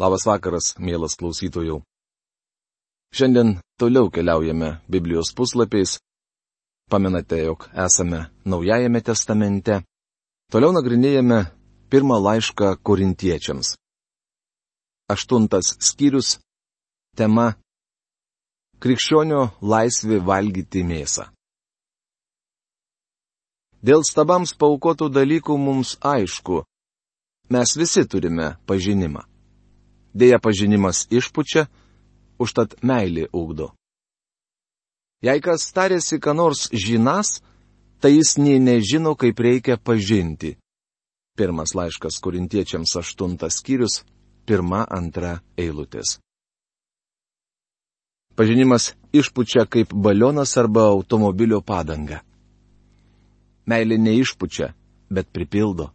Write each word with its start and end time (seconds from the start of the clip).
Labas 0.00 0.24
vakaras, 0.24 0.72
mielas 0.80 1.12
klausytojų. 1.20 1.82
Šiandien 3.12 3.58
toliau 3.76 4.08
keliaujame 4.08 4.78
Biblijos 4.88 5.34
puslapiais. 5.36 5.98
Pamenate, 6.88 7.42
jog 7.44 7.66
esame 7.76 8.22
Naujajame 8.48 9.02
testamente. 9.04 9.82
Toliau 10.48 10.72
nagrinėjame 10.72 11.42
pirmą 11.92 12.16
laišką 12.16 12.78
korintiečiams. 12.80 13.74
Aštuntas 15.12 15.76
skyrius. 15.84 16.38
Tema- 17.16 17.52
Krikščionio 18.82 19.42
laisvė 19.60 20.22
valgyti 20.24 20.80
mėsą. 20.80 21.28
Dėl 23.84 24.00
stabams 24.08 24.56
paukotų 24.56 25.10
dalykų 25.12 25.58
mums 25.58 25.98
aišku, 26.00 26.64
mes 27.52 27.76
visi 27.76 28.06
turime 28.08 28.56
pažinimą. 28.64 29.29
Deja, 30.14 30.38
pažinimas 30.42 31.06
išpučia, 31.10 31.66
užtat 32.38 32.74
meilė 32.82 33.28
ugdo. 33.32 33.70
Jei 35.22 35.42
kas 35.44 35.68
tarėsi, 35.76 36.18
ką 36.18 36.32
nors 36.34 36.68
žinas, 36.72 37.42
tai 38.00 38.16
jis 38.16 38.38
nei 38.40 38.58
nežino, 38.58 39.12
kaip 39.14 39.38
reikia 39.38 39.76
pažinti. 39.76 40.56
Pirmas 41.36 41.74
laiškas 41.76 42.18
korintiečiams 42.24 42.96
aštuntas 42.96 43.60
skyrius, 43.60 44.00
pirma, 44.48 44.86
antra 44.88 45.38
eilutės. 45.60 46.18
Pažinimas 48.34 48.94
išpučia 49.12 49.66
kaip 49.68 49.92
balionas 49.92 50.56
arba 50.56 50.88
automobilio 50.88 51.60
padanga. 51.60 52.22
Meilė 53.68 53.98
neišpučia, 54.00 54.72
bet 55.12 55.28
pripildo. 55.28 55.90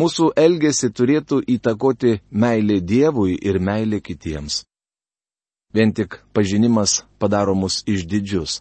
Mūsų 0.00 0.30
elgesį 0.40 0.88
turėtų 0.96 1.42
įtakoti 1.54 2.12
meilė 2.32 2.78
Dievui 2.80 3.34
ir 3.36 3.58
meilė 3.60 4.00
kitiems. 4.00 4.62
Vien 5.72 5.92
tik 5.92 6.16
pažinimas 6.32 7.02
padaro 7.20 7.54
mus 7.54 7.82
išdidžius. 7.84 8.60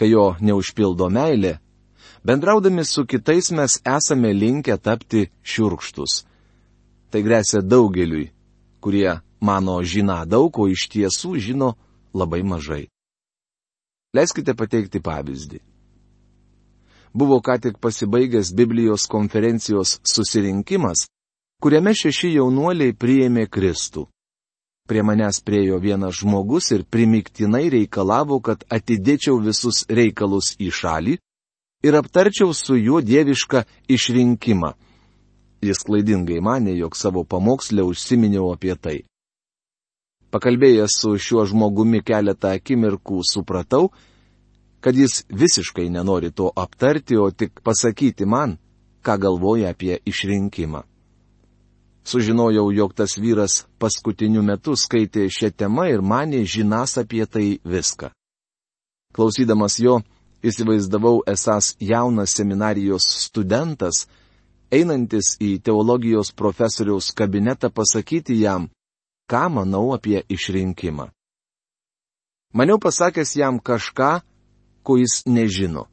Kai 0.00 0.08
jo 0.08 0.32
neužpildo 0.40 1.08
meilė, 1.12 1.58
bendraudami 2.24 2.84
su 2.84 3.04
kitais 3.04 3.50
mes 3.52 3.76
esame 3.84 4.32
linkę 4.32 4.78
tapti 4.80 5.26
šiurkštus. 5.44 6.24
Tai 7.12 7.20
grėsia 7.20 7.60
daugeliui, 7.60 8.30
kurie 8.80 9.20
mano 9.40 9.82
žina 9.84 10.22
daug, 10.24 10.48
o 10.56 10.64
iš 10.68 10.88
tiesų 10.88 11.36
žino 11.44 11.74
labai 12.16 12.40
mažai. 12.40 12.86
Leiskite 14.16 14.56
pateikti 14.56 15.00
pavyzdį 15.00 15.60
buvo 17.14 17.40
ką 17.40 17.58
tik 17.60 17.78
pasibaigęs 17.78 18.52
Biblijos 18.54 19.06
konferencijos 19.06 20.00
susirinkimas, 20.04 21.06
kuriame 21.62 21.94
šeši 21.94 22.34
jaunuoliai 22.38 22.96
priėmė 22.96 23.46
Kristų. 23.46 24.08
Prie 24.88 25.02
manęs 25.06 25.38
priejo 25.46 25.78
vienas 25.78 26.18
žmogus 26.20 26.72
ir 26.74 26.82
primiktinai 26.84 27.68
reikalavo, 27.70 28.40
kad 28.40 28.64
atidėčiau 28.66 29.38
visus 29.40 29.84
reikalus 29.88 30.56
į 30.58 30.72
šalį 30.74 31.18
ir 31.86 31.98
aptarčiau 31.98 32.50
su 32.54 32.76
juo 32.76 33.00
dievišką 33.00 33.62
išrinkimą. 33.88 34.72
Jis 35.62 35.78
klaidingai 35.86 36.40
mane, 36.42 36.74
jog 36.74 36.96
savo 36.98 37.22
pamokslę 37.24 37.84
užsiminiau 37.86 38.50
apie 38.50 38.74
tai. 38.74 38.98
Pakalbėjęs 40.34 40.96
su 40.98 41.12
šiuo 41.14 41.44
žmogumi 41.46 42.00
keletą 42.02 42.56
akimirkų 42.56 43.20
supratau, 43.28 43.92
kad 44.82 44.96
jis 44.96 45.24
visiškai 45.30 45.88
nenori 45.90 46.30
to 46.30 46.50
aptarti, 46.56 47.16
o 47.16 47.30
tik 47.30 47.60
pasakyti 47.62 48.26
man, 48.26 48.56
ką 49.02 49.18
galvoja 49.18 49.70
apie 49.70 49.98
išrinkimą. 50.04 50.82
Sužinojau, 52.04 52.72
jog 52.72 52.94
tas 52.94 53.14
vyras 53.18 53.62
paskutiniu 53.78 54.42
metu 54.42 54.74
skaitė 54.76 55.28
šią 55.30 55.52
temą 55.54 55.86
ir 55.86 56.02
mane 56.02 56.42
žinas 56.44 56.98
apie 56.98 57.26
tai 57.26 57.58
viską. 57.64 58.10
Klausydamas 59.14 59.78
jo, 59.78 60.00
įsivaizdavau 60.42 61.22
esas 61.30 61.76
jaunas 61.78 62.34
seminarijos 62.34 63.06
studentas, 63.26 64.08
einantis 64.72 65.36
į 65.38 65.60
teologijos 65.62 66.32
profesoriaus 66.34 67.12
kabinetą 67.14 67.70
pasakyti 67.70 68.40
jam, 68.40 68.66
ką 69.30 69.46
manau 69.48 69.92
apie 69.94 70.24
išrinkimą. 70.28 71.12
Maniau 72.52 72.82
pasakęs 72.82 73.36
jam 73.36 73.60
kažką, 73.60 74.20
ko 74.82 74.96
jis 75.00 75.22
nežino. 75.26 75.86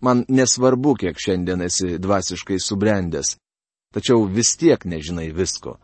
Man 0.00 0.24
nesvarbu, 0.28 0.94
kiek 0.94 1.18
šiandien 1.18 1.62
esi 1.66 1.98
dvasiškai 1.98 2.58
subrendęs, 2.62 3.34
tačiau 3.94 4.24
vis 4.24 4.54
tiek 4.56 4.84
nežinai 4.84 5.30
visko. 5.34 5.78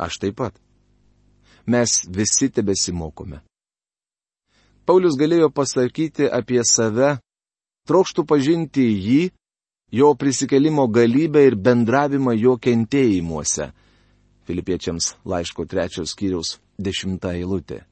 Aš 0.00 0.18
taip 0.22 0.38
pat. 0.40 0.56
Mes 1.66 2.00
visi 2.08 2.48
tebesimokome. 2.50 3.42
Paulius 4.86 5.14
galėjo 5.14 5.52
pasakyti 5.54 6.26
apie 6.26 6.64
save, 6.66 7.20
trokštų 7.86 8.24
pažinti 8.26 8.82
jį, 8.82 9.20
jo 9.92 10.08
prisikelimo 10.18 10.88
galybę 10.88 11.44
ir 11.46 11.54
bendravimą 11.54 12.34
jo 12.34 12.56
kentėjimuose. 12.58 13.70
Filipiečiams 14.48 15.14
laiško 15.28 15.68
trečios 15.70 16.16
skyriaus 16.16 16.56
dešimtą 16.82 17.36
eilutę. 17.38 17.84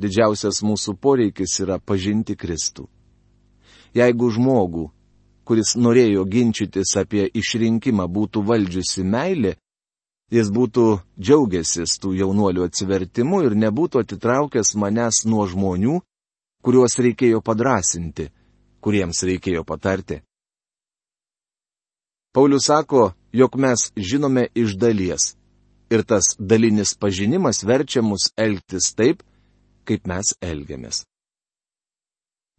Didžiausias 0.00 0.62
mūsų 0.64 0.94
poreikis 0.96 1.58
yra 1.60 1.76
pažinti 1.78 2.36
Kristų. 2.38 2.86
Jeigu 3.94 4.30
žmogų, 4.32 4.86
kuris 5.44 5.74
norėjo 5.76 6.24
ginčytis 6.30 6.94
apie 6.96 7.26
išrinkimą, 7.26 8.06
būtų 8.06 8.42
valdžiusi 8.46 9.04
meilė, 9.04 9.56
jis 10.30 10.48
būtų 10.54 10.86
džiaugiasis 11.18 11.98
tų 12.00 12.14
jaunuolių 12.20 12.64
atsivertimu 12.68 13.42
ir 13.48 13.56
nebūtų 13.58 14.04
atitraukęs 14.04 14.76
manęs 14.78 15.24
nuo 15.26 15.46
žmonių, 15.50 15.98
kuriuos 16.62 16.96
reikėjo 17.02 17.42
padrasinti, 17.44 18.30
kuriems 18.80 19.24
reikėjo 19.26 19.64
patarti. 19.66 20.20
Paulius 22.32 22.68
sako, 22.70 23.10
jog 23.34 23.56
mes 23.58 23.90
žinome 23.96 24.46
iš 24.54 24.76
dalies. 24.78 25.34
Ir 25.90 26.04
tas 26.06 26.36
dalinis 26.38 26.94
pažinimas 26.94 27.64
verčia 27.66 28.04
mus 28.06 28.30
elgtis 28.38 28.92
taip, 28.94 29.24
kaip 29.90 30.06
mes 30.06 30.36
elgiamės. 30.38 31.02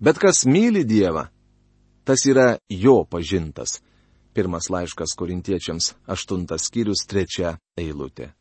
Bet 0.03 0.19
kas 0.19 0.43
myli 0.49 0.83
Dievą, 0.83 1.29
tas 2.03 2.25
yra 2.27 2.57
jo 2.67 3.05
pažintas. 3.07 3.79
Pirmas 4.35 4.69
laiškas 4.71 5.13
korintiečiams, 5.19 5.93
aštuntas 6.07 6.67
skyrius, 6.67 7.03
trečia 7.07 7.57
eilutė. 7.79 8.31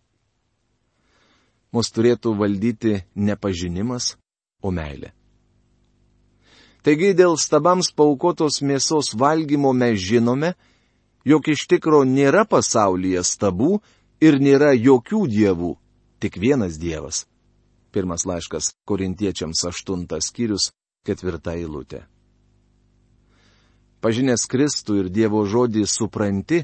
Mus 1.74 1.90
turėtų 1.94 2.34
valdyti 2.38 3.00
ne 3.14 3.36
pažinimas, 3.38 4.16
o 4.62 4.70
meilė. 4.74 5.12
Taigi 6.82 7.12
dėl 7.14 7.36
stabams 7.38 7.90
paukotos 7.92 8.62
mėsos 8.62 9.12
valgymo 9.18 9.74
mes 9.76 9.98
žinome, 10.00 10.54
jog 11.26 11.50
iš 11.52 11.66
tikro 11.70 12.02
nėra 12.08 12.46
pasaulyje 12.48 13.22
stabų 13.26 13.80
ir 14.22 14.38
nėra 14.40 14.72
jokių 14.74 15.26
dievų, 15.30 15.74
tik 16.22 16.38
vienas 16.40 16.78
Dievas. 16.80 17.26
Pirmas 17.90 18.26
laiškas 18.26 18.72
korintiečiams 18.86 19.64
aštuntas 19.66 20.30
skyrius, 20.30 20.70
ketvirta 21.06 21.56
eilutė. 21.58 22.04
Pažinęs 24.00 24.46
Kristų 24.48 25.00
ir 25.02 25.08
Dievo 25.12 25.42
žodį 25.44 25.84
supranti, 25.88 26.62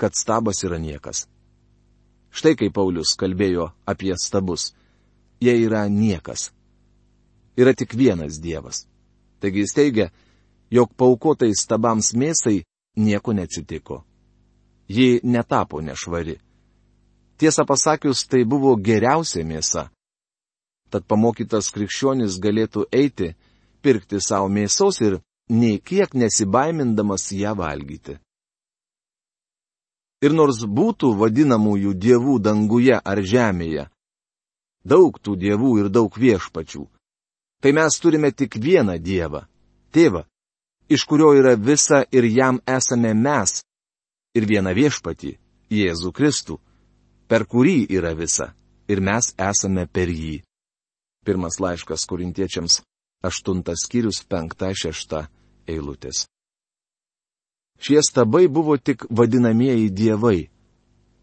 kad 0.00 0.16
stabas 0.16 0.62
yra 0.64 0.78
niekas. 0.80 1.26
Štai 2.32 2.54
kaip 2.56 2.74
Paulius 2.76 3.16
kalbėjo 3.16 3.70
apie 3.88 4.14
stabus. 4.20 4.72
Jie 5.40 5.52
yra 5.66 5.86
niekas. 5.88 6.50
Yra 7.56 7.72
tik 7.76 7.92
vienas 7.96 8.40
Dievas. 8.40 8.86
Taigi 9.40 9.64
jis 9.64 9.74
teigia, 9.76 10.10
jog 10.72 10.92
paukotai 10.96 11.52
stabams 11.56 12.14
mėsai 12.16 12.62
nieko 12.96 13.32
neatsitiko. 13.36 14.04
Ji 14.88 15.20
netapo 15.24 15.80
nešvari. 15.80 16.38
Tiesą 17.36 17.66
pasakius, 17.68 18.24
tai 18.28 18.44
buvo 18.48 18.76
geriausia 18.80 19.44
mėsa, 19.44 19.90
Tad 20.90 21.06
pamokytas 21.10 21.72
krikščionis 21.74 22.38
galėtų 22.42 22.86
eiti, 22.94 23.32
pirkti 23.82 24.20
savo 24.22 24.48
mėsos 24.48 25.00
ir 25.02 25.18
nei 25.50 25.78
kiek 25.78 26.14
nesibaimindamas 26.14 27.30
ją 27.32 27.54
valgyti. 27.58 28.18
Ir 30.24 30.32
nors 30.32 30.62
būtų 30.64 31.12
vadinamųjų 31.20 31.92
dievų 31.94 32.38
danguje 32.40 32.96
ar 32.96 33.20
žemėje, 33.20 33.88
daug 34.84 35.18
tų 35.20 35.36
dievų 35.42 35.72
ir 35.82 35.90
daug 35.92 36.14
viešpačių, 36.16 36.86
tai 37.60 37.74
mes 37.76 37.98
turime 38.00 38.32
tik 38.32 38.56
vieną 38.56 38.96
dievą- 39.02 39.44
tėvą, 39.94 40.24
iš 40.88 41.04
kurio 41.04 41.34
yra 41.34 41.54
visa 41.56 42.04
ir 42.10 42.24
jam 42.24 42.60
esame 42.66 43.12
mes, 43.14 43.62
ir 44.34 44.46
vieną 44.46 44.72
viešpatį- 44.74 45.36
Jėzų 45.78 46.12
Kristų, 46.14 46.58
per 47.28 47.44
kurį 47.44 47.86
yra 47.90 48.14
visa, 48.14 48.54
ir 48.88 49.00
mes 49.00 49.34
esame 49.36 49.86
per 49.86 50.08
jį. 50.08 50.45
Pirmas 51.26 51.58
laiškas 51.58 52.06
korintiečiams, 52.06 52.80
aštuntas 53.26 53.82
skyrius, 53.82 54.22
penkta, 54.30 54.70
šešta 54.70 55.26
eilutės. 55.66 56.26
Šie 57.82 58.00
stabai 58.02 58.46
buvo 58.48 58.76
tik 58.78 59.04
vadinamieji 59.10 59.90
dievai. 59.90 60.50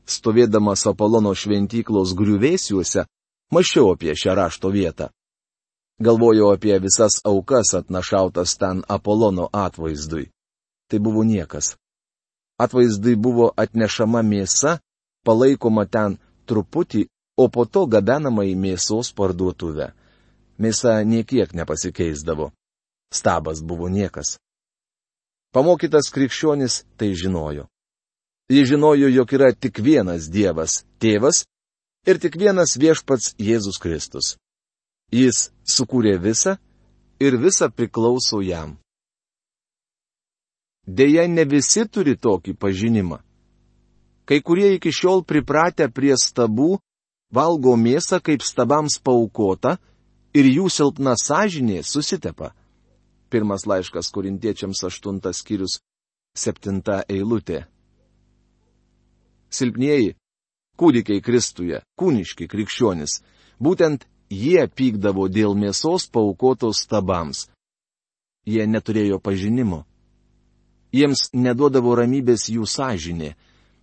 stovėdamas 0.05 0.83
Apolono 0.91 1.31
šventyklos 1.31 2.11
griuvėsiuose, 2.19 3.05
mašiau 3.55 3.93
apie 3.93 4.11
šią 4.11 4.35
rašto 4.35 4.67
vietą. 4.69 5.07
Galvojau 6.03 6.51
apie 6.51 6.75
visas 6.83 7.21
aukas 7.23 7.71
atnašautas 7.79 8.57
ten 8.59 8.83
Apolono 8.89 9.47
atvaizdui. 9.53 10.27
Tai 10.89 10.99
buvo 10.99 11.23
niekas. 11.23 11.77
Atvaizdai 12.59 13.15
buvo 13.15 13.53
atnešama 13.55 14.21
mėsa, 14.21 14.81
palaikoma 15.23 15.85
ten 15.87 16.19
truputį, 16.45 17.07
o 17.37 17.49
po 17.49 17.65
to 17.65 17.85
gabenama 17.89 18.45
į 18.45 18.55
mėsos 18.59 19.11
parduotuvę. 19.15 19.91
Mėsa 20.61 21.01
niekiek 21.05 21.53
nepasikeisdavo. 21.53 22.51
Stabas 23.13 23.61
buvo 23.61 23.89
niekas. 23.89 24.37
Pamokytas 25.53 26.09
krikščionis 26.13 26.83
tai 26.97 27.13
žinojo. 27.17 27.67
Jis 28.49 28.69
žinojo, 28.69 29.09
jog 29.09 29.33
yra 29.33 29.53
tik 29.53 29.79
vienas 29.79 30.29
Dievas- 30.29 30.83
tėvas 31.01 31.45
ir 32.05 32.19
tik 32.19 32.35
vienas 32.37 32.77
viešpats 32.77 33.35
Jėzus 33.37 33.79
Kristus. 33.79 34.37
Jis 35.11 35.51
sukūrė 35.65 36.17
visą 36.19 36.57
ir 37.19 37.37
visa 37.37 37.69
priklauso 37.69 38.41
jam. 38.41 38.77
Deja, 40.85 41.27
ne 41.27 41.45
visi 41.45 41.85
turi 41.87 42.17
tokį 42.17 42.57
pažinimą. 42.59 43.19
Kai 44.25 44.41
kurie 44.41 44.73
iki 44.75 44.91
šiol 44.91 45.23
pripratę 45.23 45.87
prie 45.91 46.15
stabų, 46.19 46.79
valgo 47.33 47.73
mėsą 47.79 48.21
kaip 48.21 48.45
stabams 48.45 48.99
paukota 49.01 49.77
ir 50.33 50.45
jų 50.49 50.69
silpna 50.69 51.15
sąžinė 51.17 51.81
susitepa. 51.83 52.53
Pirmas 53.29 53.65
laiškas 53.65 54.11
korintiečiams 54.13 54.83
aštuntas 54.85 55.41
skyrius, 55.41 55.79
septinta 56.37 57.01
eilutė. 57.09 57.63
Silpnieji, 59.53 60.13
kūdikiai 60.77 61.21
Kristuje, 61.21 61.81
kūniški 61.97 62.47
krikščionis, 62.49 63.21
būtent 63.61 64.05
jie 64.29 64.65
pykdavo 64.67 65.27
dėl 65.29 65.57
mėsos 65.57 66.09
paukotos 66.09 66.85
stabams. 66.85 67.47
Jie 68.45 68.65
neturėjo 68.67 69.19
pažinimo. 69.23 69.83
Jiems 70.93 71.31
neduodavo 71.33 71.95
ramybės 71.97 72.49
jų 72.53 72.67
sąžinė, 72.69 73.33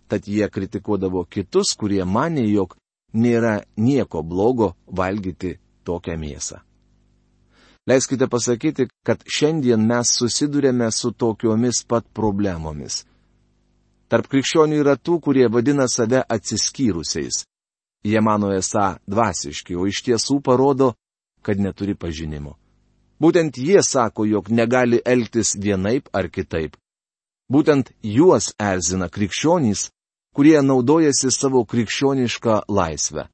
tad 0.07 0.27
jie 0.27 0.47
kritikuodavo 0.47 1.25
kitus, 1.27 1.73
kurie 1.75 2.03
mane, 2.05 2.45
jog 2.47 2.77
nėra 3.13 3.61
nieko 3.77 4.23
blogo 4.23 4.73
valgyti 4.87 5.57
tokią 5.83 6.17
mėsą. 6.17 6.61
Leiskite 7.89 8.27
pasakyti, 8.29 8.87
kad 9.03 9.23
šiandien 9.25 9.81
mes 9.87 10.13
susidurėme 10.19 10.91
su 10.93 11.11
tokiomis 11.11 11.81
pat 11.89 12.05
problemomis. 12.13 13.03
Tarp 14.11 14.27
krikščionių 14.29 14.81
yra 14.83 14.97
tų, 14.99 15.17
kurie 15.23 15.47
vadina 15.49 15.87
save 15.89 16.21
atsiskyrusiais. 16.35 17.45
Jie 18.05 18.21
mano 18.21 18.51
esą 18.53 18.97
dvasiški, 19.09 19.77
o 19.77 19.87
iš 19.87 20.01
tiesų 20.05 20.41
parodo, 20.43 20.93
kad 21.41 21.59
neturi 21.61 21.95
pažinimo. 21.95 22.57
Būtent 23.21 23.57
jie 23.57 23.81
sako, 23.85 24.25
jog 24.25 24.49
negali 24.49 25.01
elgtis 25.05 25.55
vienaip 25.57 26.09
ar 26.13 26.29
kitaip. 26.29 26.77
Būtent 27.51 27.91
juos 28.01 28.53
erzina 28.57 29.09
krikščionys, 29.09 29.89
kurie 30.35 30.61
naudojasi 30.61 31.31
savo 31.31 31.63
krikščionišką 31.65 32.61
laisvę. 32.69 33.27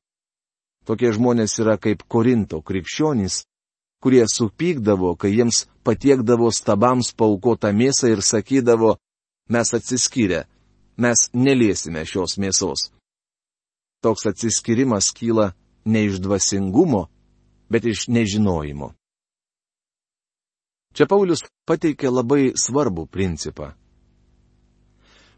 Tokie 0.87 1.11
žmonės 1.13 1.57
yra 1.61 1.75
kaip 1.77 2.03
Korinto 2.07 2.61
krikščionys, 2.63 3.43
kurie 4.01 4.23
supykdavo, 4.31 5.15
kai 5.19 5.33
jiems 5.35 5.65
patiekdavo 5.83 6.51
stabams 6.53 7.11
paukotą 7.17 7.73
mėsą 7.75 8.13
ir 8.13 8.21
sakydavo, 8.23 8.95
mes 9.49 9.73
atsiskyrę, 9.73 10.45
mes 10.97 11.29
neliesime 11.33 12.05
šios 12.05 12.37
mėsos. 12.41 12.89
Toks 14.01 14.29
atsiskirimas 14.31 15.11
kyla 15.11 15.51
ne 15.85 16.05
iš 16.07 16.21
dvasingumo, 16.23 17.07
bet 17.69 17.85
iš 17.85 18.07
nežinojimo. 18.07 18.93
Čia 20.95 21.05
Paulius 21.05 21.43
pateikė 21.67 22.09
labai 22.09 22.53
svarbų 22.57 23.05
principą. 23.11 23.73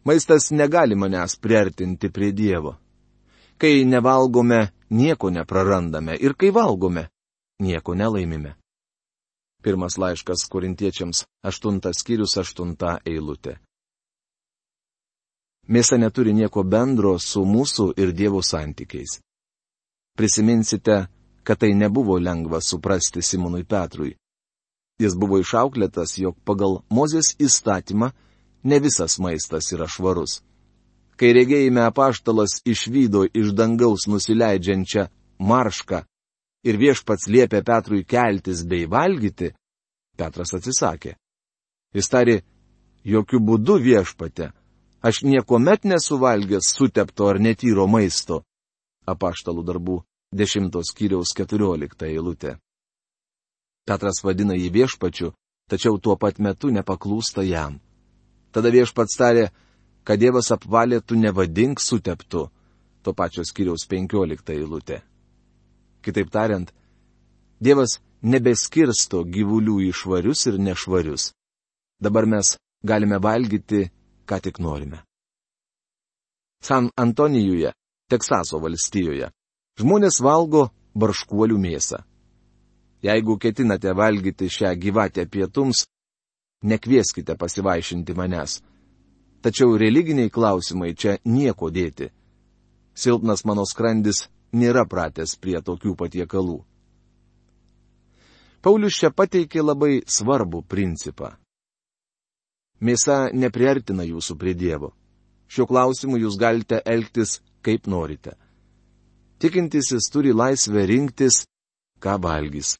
Maistas 0.04 0.50
negali 0.50 0.94
manęs 0.94 1.36
priartinti 1.36 2.10
prie 2.10 2.32
Dievo. 2.32 2.76
Kai 3.58 3.84
nevalgome, 3.84 4.60
nieko 4.90 5.30
neprarandame 5.30 6.16
ir 6.16 6.34
kai 6.34 6.50
valgome, 6.50 7.08
nieko 7.60 7.94
nelaimime. 7.94 8.54
Pirmas 9.62 9.98
laiškas 9.98 10.46
korintiečiams, 10.48 11.26
aštuntas 11.44 12.00
skyrius, 12.00 12.38
aštunta 12.40 12.98
eilutė. 13.04 13.58
Mėsa 15.68 15.98
neturi 16.00 16.32
nieko 16.32 16.64
bendro 16.64 17.18
su 17.18 17.44
mūsų 17.44 17.92
ir 18.00 18.14
Dievo 18.16 18.40
santykiais. 18.42 19.20
Prisiminsite, 20.16 20.96
kad 21.44 21.60
tai 21.60 21.74
nebuvo 21.74 22.16
lengva 22.18 22.60
suprasti 22.60 23.22
Simonui 23.22 23.64
Petrui. 23.64 24.16
Jis 25.00 25.14
buvo 25.16 25.38
išauklėtas, 25.40 26.16
jog 26.18 26.40
pagal 26.44 26.80
Mozės 26.88 27.34
įstatymą 27.38 28.10
ne 28.62 28.78
visas 28.78 29.18
maistas 29.18 29.72
yra 29.72 29.88
švarus. 29.88 30.40
Kai 31.16 31.32
regėjime 31.36 31.82
apaštalas 31.84 32.60
išvydo 32.64 33.26
iš 33.36 33.52
dangaus 33.56 34.06
nusileidžiančią 34.08 35.06
maršką 35.38 36.04
ir 36.64 36.78
viešpats 36.80 37.28
liepė 37.28 37.62
Petrui 37.64 38.04
keltis 38.04 38.64
bei 38.68 38.86
valgyti, 38.88 39.52
Petras 40.16 40.52
atsisakė. 40.56 41.14
Jis 41.96 42.08
tari, 42.12 42.36
jokių 43.04 43.40
būdų 43.48 43.76
viešpate, 43.84 44.50
aš 45.00 45.22
niekuomet 45.24 45.86
nesuvalgęs 45.88 46.74
sutepto 46.76 47.28
ar 47.32 47.40
netyro 47.40 47.86
maisto. 47.88 48.42
Apaštalų 49.08 49.64
darbų 49.64 49.96
10 50.36 50.76
skyriaus 50.86 51.32
14 51.34 52.04
eilutė. 52.06 52.58
Petras 53.88 54.20
vadina 54.22 54.54
jį 54.54 54.68
viešpačiu, 54.76 55.32
tačiau 55.66 55.96
tuo 55.98 56.14
pat 56.20 56.38
metu 56.38 56.68
nepaklūsta 56.70 57.42
jam. 57.48 57.80
Tada 58.50 58.70
viešpats 58.74 59.16
tarė, 59.18 59.48
kad 60.04 60.20
Dievas 60.20 60.50
apvalė 60.54 61.00
tu 61.00 61.18
nevadink 61.18 61.80
suteptu. 61.80 62.48
To 63.02 63.14
pačio 63.16 63.44
skiriaus 63.48 63.86
15 63.88 64.52
eilutė. 64.52 65.00
Kitaip 66.04 66.30
tariant, 66.32 66.72
Dievas 67.60 67.98
nebeskirsto 68.22 69.22
gyvulių 69.24 69.78
į 69.88 69.92
švarius 69.96 70.46
ir 70.50 70.58
nešvarius. 70.60 71.30
Dabar 72.00 72.26
mes 72.26 72.56
galime 72.84 73.20
valgyti, 73.20 73.88
ką 74.28 74.40
tik 74.40 74.60
norime. 74.60 75.00
San 76.60 76.90
Antonijuje, 76.96 77.72
Teksaso 78.10 78.58
valstijoje, 78.58 79.28
žmonės 79.78 80.18
valgo 80.20 80.64
barškuolių 80.98 81.58
mėsą. 81.62 82.00
Jeigu 83.06 83.36
ketinate 83.38 83.92
valgyti 83.96 84.48
šią 84.50 84.72
gyvatę 84.82 85.24
pietums, 85.30 85.84
nekvieskite 86.62 87.36
pasivaišinti 87.36 88.14
manęs. 88.14 88.60
Tačiau 89.40 89.78
religiniai 89.78 90.30
klausimai 90.30 90.94
čia 90.94 91.16
nieko 91.24 91.70
dėti. 91.70 92.10
Silpnas 92.94 93.44
mano 93.48 93.64
skrandis 93.64 94.26
nėra 94.52 94.84
pratęs 94.84 95.36
prie 95.40 95.60
tokių 95.64 95.94
patiekalų. 95.96 96.58
Paulius 98.60 98.98
čia 99.00 99.08
pateikė 99.10 99.62
labai 99.64 100.02
svarbų 100.04 100.60
principą. 100.68 101.32
Mėsa 102.80 103.30
nepriartina 103.32 104.04
jūsų 104.04 104.36
prie 104.40 104.52
Dievo. 104.54 104.92
Šiuo 105.48 105.66
klausimu 105.66 106.20
jūs 106.20 106.36
galite 106.40 106.82
elgtis 106.84 107.40
kaip 107.64 107.88
norite. 107.88 108.36
Tikintisis 109.40 110.10
turi 110.12 110.32
laisvę 110.36 110.84
rinktis, 110.86 111.44
ką 112.00 112.18
valgys. 112.20 112.76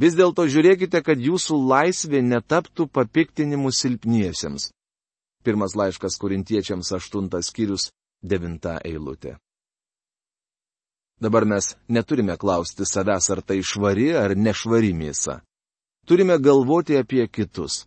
Vis 0.00 0.16
dėlto 0.18 0.48
žiūrėkite, 0.50 1.02
kad 1.06 1.20
jūsų 1.22 1.56
laisvė 1.70 2.22
netaptų 2.22 2.88
papiktinimu 2.90 3.70
silpniesiems. 3.70 4.72
Pirmas 5.46 5.76
laiškas 5.78 6.16
korintiečiams 6.18 6.90
aštuntas 6.96 7.52
skyrius 7.52 7.90
devinta 8.22 8.80
eilutė. 8.84 9.36
Dabar 11.22 11.44
mes 11.46 11.76
neturime 11.88 12.34
klausti 12.36 12.86
savęs, 12.88 13.30
ar 13.30 13.42
tai 13.42 13.60
švari 13.62 14.10
ar 14.18 14.34
nešvari 14.34 14.90
mėsa. 14.96 15.38
Turime 16.08 16.40
galvoti 16.42 16.98
apie 16.98 17.28
kitus. 17.28 17.84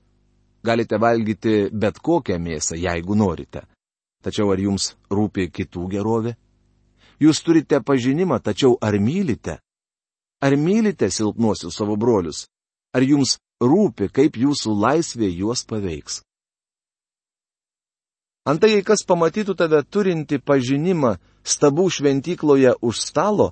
Galite 0.64 0.98
valgyti 0.98 1.68
bet 1.74 2.00
kokią 2.00 2.40
mėsą, 2.40 2.80
jeigu 2.80 3.16
norite. 3.20 3.66
Tačiau 4.24 4.50
ar 4.54 4.60
jums 4.64 4.94
rūpi 5.12 5.52
kitų 5.52 5.90
gerovė? 5.92 6.34
Jūs 7.20 7.44
turite 7.44 7.82
pažinimą, 7.84 8.40
tačiau 8.40 8.78
ar 8.82 8.98
mylite? 9.00 9.60
Ar 10.42 10.54
mylite 10.56 11.10
silpnuosius 11.10 11.76
savo 11.78 11.96
brolius? 11.98 12.46
Ar 12.94 13.02
jums 13.02 13.38
rūpi, 13.62 14.10
kaip 14.14 14.38
jūsų 14.38 14.74
laisvė 14.78 15.30
juos 15.34 15.66
paveiks? 15.66 16.22
Antai, 18.48 18.78
kas 18.86 19.04
pamatytų 19.04 19.58
tave 19.60 19.82
turinti 19.84 20.38
pažinimą 20.40 21.18
stabų 21.44 21.90
šventykloje 21.92 22.78
už 22.80 23.02
stalo, 23.04 23.52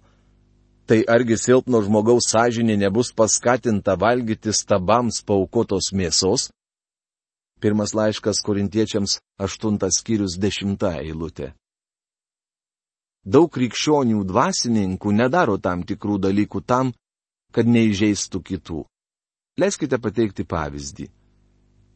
tai 0.88 1.01
argi 1.10 1.36
silpno 1.42 1.82
žmogaus 1.84 2.30
sąžinė 2.32 2.77
nebus 2.86 3.12
paskatinta 3.12 3.98
valgyti 4.00 4.54
stabams 4.54 5.20
paukotos 5.25 5.92
mėsos? 5.92 6.48
Pirmas 7.60 7.96
laiškas 7.98 8.39
korintiečiams, 8.46 9.20
aštuntas 9.42 10.00
skyrius, 10.00 10.38
dešimta 10.39 10.94
eilutė. 11.01 11.51
Daug 13.25 13.50
krikščionių 13.50 14.22
dvasininkų 14.29 15.12
nedaro 15.17 15.58
tam 15.58 15.82
tikrų 15.82 16.20
dalykų 16.27 16.62
tam, 16.62 16.91
kad 17.51 17.65
neižeistų 17.65 18.41
kitų. 18.46 18.84
Leiskite 19.58 19.98
pateikti 19.98 20.46
pavyzdį. 20.46 21.08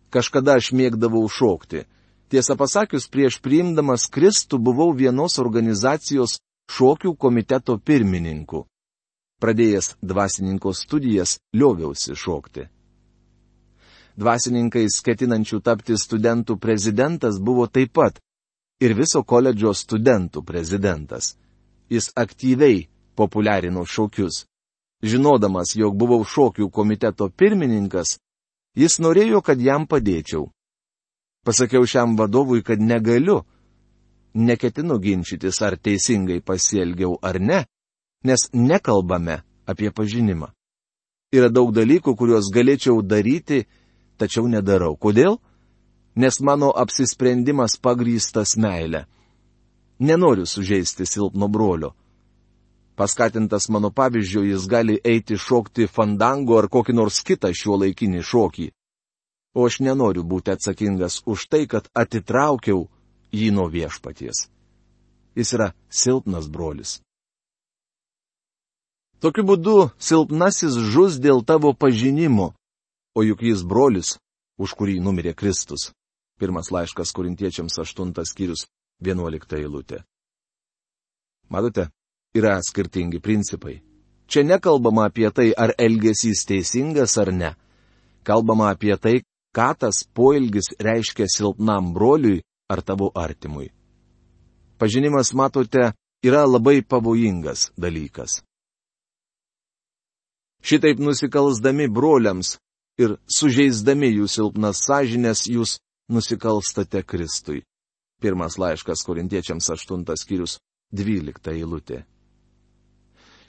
Kažkada 0.10 0.56
aš 0.58 0.72
mėgdavau 0.74 1.28
šokti. 1.30 1.84
Tiesą 2.30 2.56
pasakius, 2.58 3.06
prieš 3.10 3.38
priimdamas 3.46 4.08
Kristų 4.10 4.58
buvau 4.58 4.90
vienos 4.94 5.38
organizacijos 5.42 6.40
šokių 6.70 7.14
komiteto 7.18 7.78
pirmininku. 7.78 8.66
Pradėjęs 9.42 9.96
dvasininko 10.02 10.74
studijas, 10.74 11.38
lioviausi 11.54 12.16
šokti. 12.18 12.66
Dvasininkais 14.20 14.98
ketinančių 15.06 15.62
tapti 15.64 15.96
studentų 15.98 16.58
prezidentas 16.60 17.38
buvo 17.40 17.68
taip 17.68 17.94
pat 17.96 18.20
ir 18.80 18.96
viso 18.96 19.24
koledžo 19.24 19.74
studentų 19.76 20.44
prezidentas. 20.46 21.36
Jis 21.90 22.12
aktyviai 22.16 22.88
populiarino 23.16 23.86
šokius. 23.86 24.46
Žinodamas, 25.04 25.76
jog 25.76 25.96
buvau 25.96 26.24
šokių 26.24 26.70
komiteto 26.72 27.30
pirmininkas, 27.30 28.18
jis 28.76 29.00
norėjo, 29.00 29.42
kad 29.42 29.62
jam 29.62 29.88
padėčiau. 29.88 30.50
Pasakiau 31.46 31.88
šiam 31.88 32.18
vadovui, 32.20 32.64
kad 32.64 32.82
negaliu. 32.84 33.42
Neketinu 34.36 35.00
ginčytis, 35.02 35.62
ar 35.66 35.80
teisingai 35.80 36.42
pasielgiau 36.46 37.18
ar 37.24 37.40
ne, 37.40 37.64
nes 38.24 38.50
nekalbame 38.54 39.40
apie 39.66 39.90
pažinimą. 39.92 40.52
Yra 41.34 41.50
daug 41.50 41.72
dalykų, 41.74 42.14
kuriuos 42.18 42.52
galėčiau 42.54 43.02
daryti, 43.02 43.64
tačiau 44.18 44.48
nedarau. 44.52 44.96
Kodėl? 44.98 45.40
Nes 46.20 46.36
mano 46.44 46.68
apsisprendimas 46.76 47.78
pagrystas 47.80 48.58
meilė. 48.60 49.06
Nenoriu 50.04 50.44
sužeisti 50.46 51.06
silpno 51.08 51.48
brolio. 51.48 51.94
Paskatintas 53.00 53.70
mano 53.72 53.88
pavyzdžio, 53.96 54.42
jis 54.44 54.66
gali 54.68 54.98
eiti 55.12 55.38
šokti 55.40 55.86
fandango 55.88 56.58
ar 56.60 56.68
kokį 56.68 56.96
nors 56.98 57.22
kitą 57.24 57.54
šio 57.56 57.78
laikinį 57.80 58.24
šokį. 58.32 58.68
O 59.56 59.64
aš 59.68 59.78
nenoriu 59.80 60.26
būti 60.28 60.52
atsakingas 60.52 61.22
už 61.24 61.46
tai, 61.48 61.62
kad 61.72 61.88
atitraukiau 61.96 62.90
jį 63.32 63.54
nuo 63.56 63.70
viešpaties. 63.72 64.50
Jis 65.40 65.54
yra 65.56 65.70
silpnas 65.88 66.50
brolis. 66.52 66.98
Tokiu 69.24 69.48
būdu 69.54 69.78
silpnasis 69.96 70.76
žus 70.92 71.16
dėl 71.24 71.46
tavo 71.48 71.72
pažinimo, 71.72 72.52
o 73.16 73.24
juk 73.24 73.48
jis 73.48 73.64
brolis, 73.64 74.18
už 74.60 74.76
kurį 74.76 75.00
numirė 75.00 75.32
Kristus. 75.32 75.94
Pirmas 76.40 76.72
laiškas 76.72 77.12
korintiečiams 77.12 77.76
8 77.84 78.14
skyrius 78.32 78.66
11 79.04 79.58
eilutė. 79.60 80.04
Matote, 81.50 81.90
yra 82.36 82.60
skirtingi 82.64 83.20
principai. 83.20 83.80
Čia 84.30 84.44
nekalbama 84.46 85.08
apie 85.10 85.30
tai, 85.34 85.50
ar 85.58 85.74
elgesys 85.78 86.46
teisingas 86.46 87.18
ar 87.18 87.32
ne. 87.34 87.56
Kalbama 88.24 88.70
apie 88.70 88.96
tai, 88.98 89.16
ką 89.56 89.70
tas 89.80 90.04
poilgis 90.14 90.70
reiškia 90.80 91.26
silpnam 91.28 91.94
broliui 91.94 92.44
ar 92.70 92.82
tavo 92.86 93.10
artimui. 93.16 93.72
Pažinimas, 94.78 95.34
matote, 95.34 95.92
yra 96.24 96.46
labai 96.46 96.82
pavojingas 96.86 97.72
dalykas. 97.76 98.44
Šitaip 100.62 101.00
nusikalsdami 101.00 101.88
broliams 101.88 102.58
ir 103.00 103.16
sužeisdami 103.32 104.12
jų 104.20 104.28
silpnas 104.28 104.84
sąžinės 104.86 105.48
jūs 105.50 105.80
nusikalstate 106.10 107.04
Kristui. 107.04 107.64
Pirmas 108.22 108.58
laiškas 108.58 109.04
korintiečiams 109.08 109.70
8 109.70 110.04
skyrius 110.20 110.58
12 110.92 111.54
eilutė. 111.54 112.04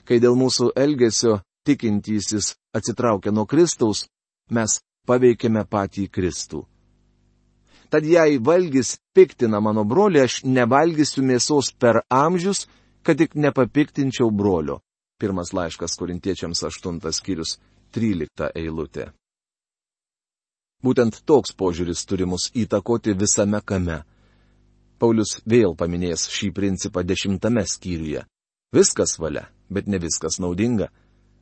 Kai 0.05 0.19
dėl 0.23 0.37
mūsų 0.39 0.71
elgesio 0.75 1.41
tikintysis 1.67 2.55
atsitraukia 2.73 3.31
nuo 3.31 3.45
Kristaus, 3.45 4.05
mes 4.49 4.79
paveikėme 5.07 5.65
patį 5.69 6.07
Kristų. 6.07 6.65
Tad 7.91 8.05
jei 8.07 8.39
valgys 8.39 8.95
piktina 9.13 9.59
mano 9.59 9.83
brolį, 9.83 10.21
aš 10.23 10.43
nevalgysiu 10.47 11.25
mėsos 11.27 11.73
per 11.75 12.05
amžius, 12.07 12.67
kad 13.03 13.19
tik 13.19 13.35
nepapiktinčiau 13.35 14.31
brolio. 14.31 14.79
Pirmas 15.19 15.51
laiškas 15.53 15.97
korintiečiams 15.99 16.63
8 16.63 17.01
skyrius 17.11 17.57
13 17.91 18.53
eilutė. 18.55 19.11
Būtent 20.81 21.21
toks 21.29 21.53
požiūris 21.53 22.05
turi 22.09 22.25
mus 22.25 22.49
įtakoti 22.57 23.13
visame 23.13 23.61
kame. 23.61 24.01
Paulius 25.01 25.39
vėl 25.45 25.75
paminės 25.77 26.27
šį 26.29 26.51
principą 26.57 27.03
dešimtame 27.05 27.63
skyriuje. 27.65 28.23
Viskas 28.73 29.17
valia, 29.19 29.47
bet 29.69 29.87
ne 29.87 29.99
viskas 30.01 30.39
naudinga. 30.39 30.89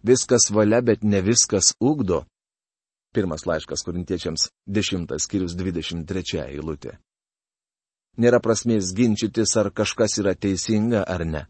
Viskas 0.03 0.49
valia, 0.51 0.81
bet 0.81 1.03
ne 1.03 1.21
viskas 1.21 1.73
ugdo. 1.79 2.23
Pirmas 3.15 3.45
laiškas 3.49 3.83
korintiečiams 3.83 4.49
dešimtas 4.67 5.25
skyrius 5.27 5.55
23 5.57 6.43
eilutė. 6.45 6.97
Nėra 8.19 8.39
prasmės 8.43 8.91
ginčytis, 8.95 9.55
ar 9.57 9.71
kažkas 9.71 10.17
yra 10.19 10.35
teisinga 10.35 11.03
ar 11.07 11.25
ne. 11.25 11.45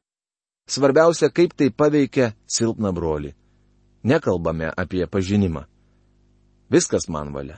Svarbiausia, 0.70 1.32
kaip 1.34 1.56
tai 1.58 1.72
paveikia 1.74 2.34
silpną 2.46 2.94
brolį. 2.94 3.34
Nekalbame 4.06 4.70
apie 4.78 5.06
pažinimą. 5.10 5.66
Viskas 6.70 7.10
man 7.10 7.34
valia. 7.34 7.58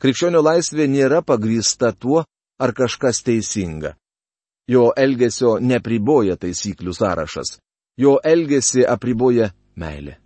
Krikščionių 0.00 0.40
laisvė 0.40 0.86
nėra 0.88 1.20
pagrįsta 1.20 1.92
tuo, 1.92 2.24
ar 2.60 2.72
kažkas 2.72 3.20
teisinga. 3.24 3.94
Jo 4.70 4.92
elgesio 4.96 5.58
nepriboja 5.60 6.36
taisyklių 6.40 6.94
sąrašas. 6.96 7.58
Jo 8.00 8.16
elgesi 8.24 8.86
apriboja 8.86 9.50
meilė. 9.76 10.16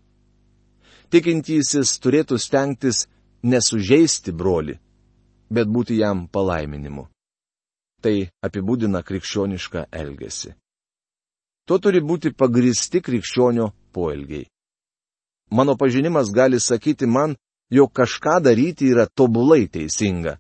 Tikintysis 1.11 1.99
turėtų 2.02 2.38
stengtis 2.38 3.07
nesužeisti 3.43 4.33
broli, 4.33 4.78
bet 5.50 5.69
būti 5.69 5.99
jam 5.99 6.26
palaiminimu. 6.28 7.09
Tai 8.02 8.16
apibūdina 8.47 9.02
krikščionišką 9.02 9.88
elgesį. 9.90 10.54
Tuo 11.64 11.78
turi 11.81 12.02
būti 12.04 12.35
pagristi 12.37 13.00
krikščionio 13.00 13.71
poelgiai. 13.93 14.45
Mano 15.50 15.76
pažinimas 15.81 16.31
gali 16.35 16.61
sakyti 16.61 17.07
man, 17.07 17.37
jog 17.71 17.92
kažką 17.92 18.40
daryti 18.44 18.90
yra 18.92 19.06
tobulai 19.06 19.68
teisinga. 19.68 20.38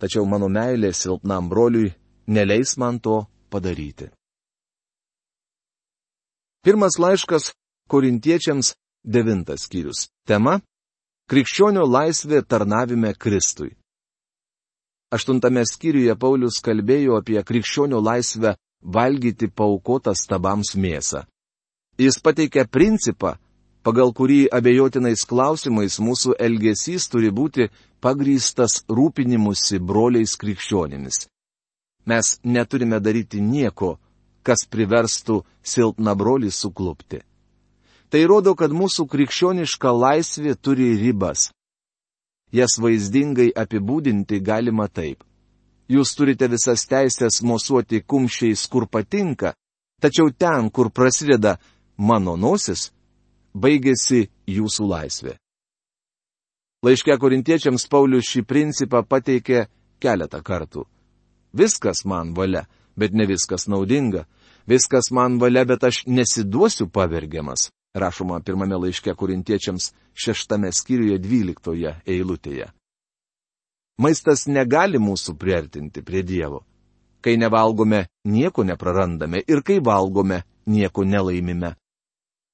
Tačiau 0.00 0.24
mano 0.26 0.48
meilė 0.48 0.92
silpnam 0.94 1.48
broliui 1.48 1.94
neleis 2.26 2.76
man 2.78 3.00
to 3.00 3.26
padaryti. 3.50 4.10
Pirmas 6.62 6.98
laiškas 6.98 7.52
korintiečiams 7.88 8.74
devintas 9.04 9.66
skyrius. 9.66 10.08
Tema- 10.26 10.60
Krikščionio 11.30 11.84
laisvė 11.86 12.42
tarnavime 12.42 13.14
Kristui. 13.14 13.76
Aštuntame 15.12 15.62
skyriuje 15.64 16.14
Paulius 16.20 16.60
kalbėjo 16.64 17.16
apie 17.20 17.40
krikščionio 17.40 18.00
laisvę 18.00 18.54
valgyti 18.82 19.48
paukotą 19.48 20.12
stabams 20.12 20.74
mėsą. 20.76 21.24
Jis 21.98 22.20
pateikia 22.20 22.66
principą, 22.68 23.38
pagal 23.88 24.10
kurį 24.12 24.50
abejotinais 24.52 25.22
klausimais 25.24 25.94
mūsų 25.96 26.34
elgesys 26.44 27.06
turi 27.08 27.30
būti 27.32 27.70
pagrystas 28.04 28.82
rūpinimusi 28.84 29.78
broliais 29.80 30.34
krikščionimis. 30.36 31.22
Mes 32.04 32.26
neturime 32.44 32.98
daryti 33.00 33.40
nieko, 33.40 33.94
kas 34.44 34.66
priverstų 34.68 35.38
silpną 35.64 36.12
brolį 36.20 36.50
suklupti. 36.52 37.22
Tai 38.12 38.20
rodo, 38.28 38.52
kad 38.60 38.76
mūsų 38.76 39.06
krikščioniška 39.08 39.92
laisvė 39.92 40.52
turi 40.60 40.90
ribas. 41.00 41.48
Jas 42.52 42.76
vaizdingai 42.80 43.48
apibūdinti 43.56 44.42
galima 44.44 44.88
taip. 44.88 45.24
Jūs 45.88 46.12
turite 46.16 46.48
visas 46.52 46.84
teisės 46.84 47.40
mosuoti 47.40 48.02
kumščiais, 48.04 48.68
kur 48.68 48.84
patinka, 48.84 49.54
tačiau 50.00 50.28
ten, 50.28 50.68
kur 50.68 50.92
prasideda 50.92 51.56
mano 51.96 52.36
nosis, 52.36 52.90
baigėsi 53.58 54.28
jūsų 54.46 54.88
laisvė. 54.88 55.36
Laiške 56.86 57.16
korintiečiams 57.18 57.88
Paulius 57.90 58.28
šį 58.30 58.44
principą 58.46 59.02
pateikė 59.02 59.66
keletą 59.98 60.38
kartų. 60.46 60.84
Viskas 61.52 62.04
man 62.04 62.34
valia, 62.36 62.68
bet 62.96 63.12
ne 63.12 63.26
viskas 63.26 63.66
naudinga. 63.66 64.26
Viskas 64.68 65.10
man 65.10 65.40
valia, 65.42 65.64
bet 65.64 65.84
aš 65.84 66.04
nesiduosiu 66.06 66.86
pavergiamas. 66.86 67.70
Rašoma 67.98 68.40
pirmame 68.44 68.76
laiške 68.76 69.14
korintiečiams 69.14 69.92
šeštame 70.14 70.70
skyriuje 70.72 71.18
dvyliktoje 71.18 71.94
eilutėje. 72.06 72.68
Maistas 73.98 74.46
negali 74.46 75.00
mūsų 75.02 75.34
priartinti 75.34 76.04
prie 76.06 76.22
Dievo. 76.22 76.62
Kai 77.20 77.34
nevalgome, 77.40 78.04
nieko 78.30 78.62
neprarandame 78.62 79.40
ir 79.48 79.64
kai 79.66 79.80
valgome, 79.82 80.44
nieko 80.70 81.02
nelaimime. 81.02 81.72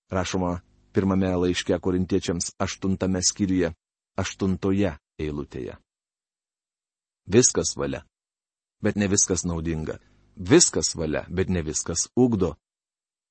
Rašoma 0.08 0.54
pirmame 0.94 1.32
laiške 1.42 1.78
korintiečiams 1.82 2.54
aštuntame 2.62 3.22
skyriuje, 3.22 3.72
aštuntoje 4.16 4.94
eilutėje. 5.18 5.76
Viskas 7.26 7.74
valia. 7.76 8.04
Bet 8.84 8.96
ne 9.00 9.08
viskas 9.08 9.44
naudinga. 9.48 9.98
Viskas 10.36 10.94
valia, 10.94 11.24
bet 11.28 11.48
ne 11.48 11.62
viskas 11.62 12.08
ugdo. 12.16 12.54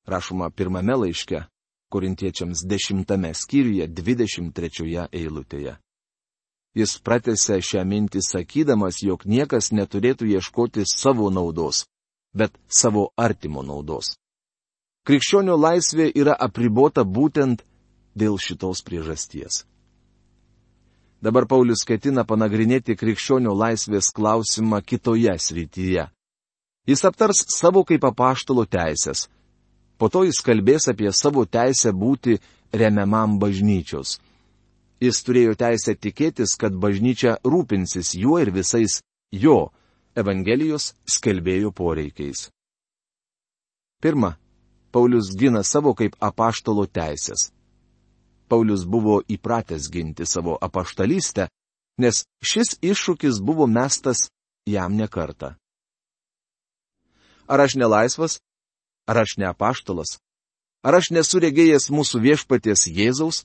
Rašoma 0.08 0.50
pirmame 0.50 0.96
laiške, 0.96 1.44
korintiečiams 1.94 2.66
dešimtame 2.66 3.34
skyriuje, 3.34 3.88
dvidešimt 3.88 4.56
trečioje 4.56 5.08
eilutėje. 5.12 5.78
Jis 6.74 6.98
pratęsė 7.06 7.60
šią 7.62 7.84
mintį 7.86 8.24
sakydamas, 8.26 9.04
jog 9.06 9.28
niekas 9.30 9.70
neturėtų 9.78 10.32
ieškoti 10.34 10.88
savo 10.90 11.30
naudos, 11.30 11.86
bet 12.34 12.58
savo 12.68 13.12
artimo 13.16 13.62
naudos. 13.62 14.16
Krikščionių 15.04 15.56
laisvė 15.60 16.08
yra 16.16 16.34
apribota 16.40 17.04
būtent 17.04 17.66
dėl 18.16 18.38
šitos 18.40 18.80
priežasties. 18.88 19.66
Dabar 21.24 21.48
Paulius 21.48 21.84
ketina 21.88 22.24
panagrinėti 22.28 22.96
krikščionių 23.00 23.52
laisvės 23.56 24.12
klausimą 24.16 24.82
kitoje 24.84 25.34
srityje. 25.40 26.06
Jis 26.88 27.04
aptars 27.08 27.46
savo 27.52 27.84
kaip 27.88 28.04
apaštalo 28.04 28.66
teisės. 28.68 29.30
Po 30.00 30.10
to 30.12 30.26
jis 30.28 30.42
kalbės 30.44 30.90
apie 30.92 31.12
savo 31.16 31.46
teisę 31.48 31.94
būti 31.96 32.38
remiamam 32.72 33.38
bažnyčios. 33.40 34.18
Jis 35.04 35.20
turėjo 35.24 35.56
teisę 35.60 35.96
tikėtis, 35.96 36.56
kad 36.60 36.76
bažnyčia 36.76 37.38
rūpinsis 37.44 38.14
juo 38.20 38.40
ir 38.40 38.52
visais 38.56 39.02
jo 39.32 39.72
Evangelijos 40.16 40.94
skelbėjų 41.10 41.72
poreikiais. 41.76 42.50
Pirma, 44.04 44.36
Paulius 44.94 45.34
gina 45.34 45.64
savo 45.66 45.96
kaip 45.98 46.14
apaštalo 46.22 46.86
teisės. 46.86 47.50
Paulius 48.46 48.84
buvo 48.86 49.22
įpratęs 49.26 49.90
ginti 49.90 50.28
savo 50.30 50.54
apaštalystę, 50.62 51.48
nes 51.98 52.26
šis 52.46 52.78
iššūkis 52.86 53.42
buvo 53.42 53.66
mestas 53.66 54.28
jam 54.70 54.94
nekarta. 54.94 55.56
Ar 57.50 57.66
aš 57.66 57.76
nelaisvas? 57.82 58.38
Ar 59.10 59.18
aš 59.26 59.36
ne 59.42 59.50
apaštalas? 59.50 60.20
Ar 60.86 61.00
aš 61.00 61.10
nesu 61.16 61.42
regėjęs 61.42 61.90
mūsų 61.90 62.22
viešpaties 62.28 62.86
Jėzaus? 62.88 63.44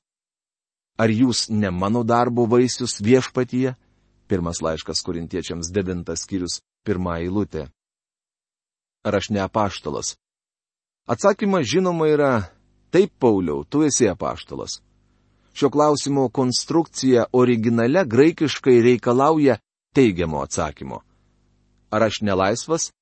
Ar 1.01 1.09
jūs 1.09 1.49
ne 1.49 1.71
mano 1.71 2.05
darbo 2.05 2.45
vaisius 2.51 2.99
viešpatyje? 3.01 3.75
Pirmas 4.29 4.61
laiškas 4.61 5.01
korintiečiams 5.07 5.73
devintas 5.73 6.27
skyrius, 6.27 6.61
pirmą 6.85 7.17
eilutę. 7.23 7.71
Ar 9.07 9.17
aš 9.17 9.31
ne 9.33 9.41
apaštalas? 9.41 10.19
Atsakymas 11.09 11.65
žinoma 11.65 12.07
yra, 12.09 12.33
taip 12.93 13.13
Pauliau, 13.19 13.65
tu 13.65 13.81
esi 13.83 14.09
apaštalas. 14.09 14.83
Šio 15.55 15.71
klausimo 15.71 16.29
konstrukcija 16.29 17.25
originale 17.33 18.05
graikiškai 18.05 18.83
reikalauja 18.83 19.57
teigiamo 19.95 20.43
atsakymo. 20.43 21.01
Ar 21.91 22.03
aš 22.03 22.21
nelaisvas? 22.21 22.93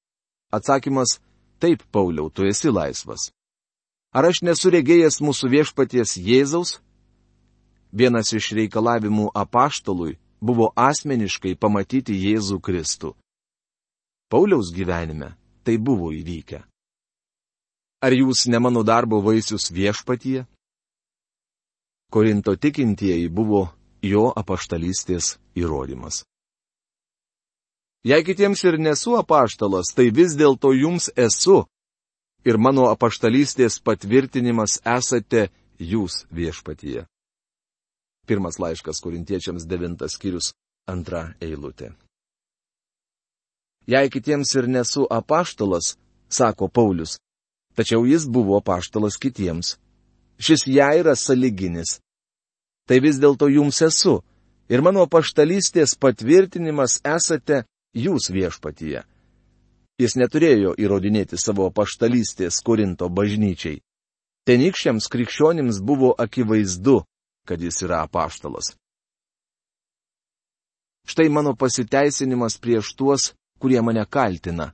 Atsakymas- 0.52 1.18
taip, 1.60 1.82
Pauliau, 1.90 2.30
tu 2.30 2.46
esi 2.46 2.70
laisvas. 2.70 3.32
Ar 4.12 4.24
aš 4.24 4.42
nesu 4.42 4.70
regėjęs 4.70 5.18
mūsų 5.20 5.50
viešpaties 5.50 6.16
Jėzaus? 6.16 6.78
Vienas 7.92 8.32
iš 8.32 8.52
reikalavimų 8.52 9.30
apaštalui 9.34 10.18
buvo 10.40 10.70
asmeniškai 10.76 11.58
pamatyti 11.58 12.14
Jėzų 12.14 12.60
Kristų. 12.60 13.14
Pauliaus 14.30 14.70
gyvenime 14.70 15.34
tai 15.64 15.76
buvo 15.78 16.12
įvykę. 16.14 16.62
Ar 18.04 18.12
jūs 18.12 18.46
ne 18.52 18.58
mano 18.60 18.82
darbo 18.84 19.22
vaisius 19.24 19.70
viešpatyje? 19.72 20.44
Korinto 22.12 22.54
tikintieji 22.56 23.28
buvo 23.28 23.68
jo 24.02 24.28
apaštalystės 24.36 25.36
įrodymas. 25.56 26.22
Jei 28.06 28.22
kitiems 28.22 28.62
ir 28.68 28.76
nesu 28.78 29.16
apaštalas, 29.18 29.90
tai 29.96 30.12
vis 30.14 30.36
dėlto 30.38 30.70
jums 30.76 31.08
esu. 31.16 31.64
Ir 32.46 32.60
mano 32.62 32.86
apaštalystės 32.92 33.80
patvirtinimas 33.82 34.78
esate 34.86 35.48
jūs 35.82 36.22
viešpatyje. 36.30 37.02
Pirmas 38.26 38.60
laiškas 38.62 39.02
korintiečiams 39.02 39.66
devintas 39.66 40.14
skyrius 40.14 40.52
antra 40.86 41.32
eilutė. 41.42 41.96
Jei 43.90 44.10
kitiems 44.10 44.54
ir 44.54 44.70
nesu 44.70 45.06
apaštalas, 45.10 45.96
sako 46.30 46.68
Paulius, 46.70 47.18
tačiau 47.76 48.06
jis 48.08 48.26
buvo 48.26 48.56
apaštalas 48.58 49.18
kitiems. 49.20 49.76
Šis 50.40 50.66
jai 50.66 51.00
yra 51.00 51.16
saliginis. 51.16 51.98
Tai 52.86 53.00
vis 53.02 53.18
dėlto 53.20 53.48
jums 53.50 53.80
esu, 53.82 54.20
ir 54.68 54.82
mano 54.82 55.06
paštalystės 55.10 55.96
patvirtinimas 56.00 57.00
esate 57.04 57.64
jūs 57.96 58.30
viešpatyje. 58.34 59.02
Jis 59.96 60.16
neturėjo 60.20 60.74
įrodinėti 60.76 61.38
savo 61.40 61.70
paštalystės 61.72 62.60
Korinto 62.64 63.08
bažnyčiai. 63.08 63.80
Tenykščiams 64.46 65.08
krikščionims 65.10 65.80
buvo 65.82 66.12
akivaizdu, 66.12 67.00
kad 67.48 67.62
jis 67.62 67.80
yra 67.86 68.02
apaštalas. 68.04 68.74
Štai 71.06 71.28
mano 71.30 71.54
pasiteisinimas 71.54 72.58
prieš 72.58 72.92
tuos, 72.98 73.32
kurie 73.62 73.80
mane 73.82 74.04
kaltina. 74.10 74.72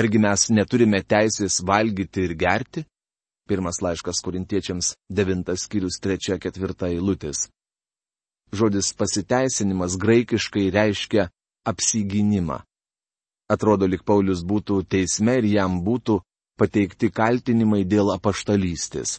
Argi 0.00 0.20
mes 0.22 0.46
neturime 0.56 1.02
teisės 1.04 1.58
valgyti 1.66 2.22
ir 2.24 2.32
gerti? 2.42 2.86
Pirmas 3.50 3.80
laiškas 3.84 4.22
korintiečiams, 4.24 4.94
devintas 5.18 5.66
skyrius, 5.66 5.98
trečia, 6.00 6.38
ketvirta 6.40 6.88
eilutės. 6.88 7.48
Žodis 8.56 8.94
pasiteisinimas 8.96 9.98
graikiškai 10.00 10.70
reiškia 10.72 11.26
apsiginimą. 11.72 12.62
Atrodo, 13.52 13.90
lik 13.90 14.06
Paulius 14.06 14.40
būtų 14.46 14.78
teisme 14.94 15.36
ir 15.42 15.50
jam 15.50 15.76
būtų 15.84 16.20
pateikti 16.62 17.10
kaltinimai 17.20 17.82
dėl 17.84 18.14
apaštalystės. 18.14 19.18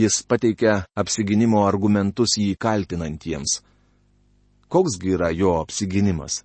Jis 0.00 0.22
pateikia 0.30 0.78
apsiginimo 0.96 1.66
argumentus 1.66 2.38
jį 2.40 2.54
kaltinantiems. 2.56 3.60
Koksgi 4.72 5.12
yra 5.18 5.34
jo 5.34 5.58
apsiginimas? 5.60 6.40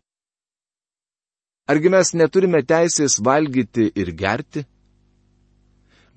Argi 1.70 1.90
mes 1.94 2.16
neturime 2.18 2.64
teisės 2.66 3.20
valgyti 3.22 3.92
ir 3.94 4.10
gerti? 4.18 4.64